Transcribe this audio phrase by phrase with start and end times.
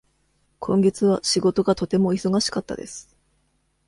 [0.57, 3.15] 今月は仕事がとても忙しかったです。